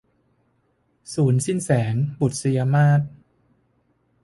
[1.13, 3.01] สูรย์สิ้นแสง- บุษยมาส